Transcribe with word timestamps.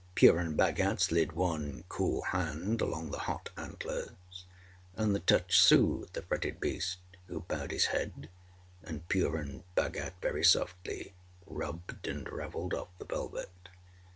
Purun 0.15 0.55
Bhagat 0.57 0.99
slid 0.99 1.33
one 1.33 1.83
cool 1.87 2.23
hand 2.23 2.81
along 2.81 3.11
the 3.11 3.19
hot 3.29 3.51
antlers, 3.55 4.45
and 4.95 5.13
the 5.13 5.19
touch 5.19 5.59
soothed 5.61 6.13
the 6.13 6.23
fretted 6.23 6.59
beast, 6.59 6.97
who 7.27 7.41
bowed 7.41 7.69
his 7.69 7.85
head, 7.93 8.27
and 8.81 9.07
Purun 9.09 9.61
Bhagat 9.75 10.15
very 10.19 10.43
softly 10.43 11.13
rubbed 11.45 12.07
and 12.07 12.27
ravelled 12.31 12.73
off 12.73 12.87
the 12.97 13.05
velvet. 13.05 13.51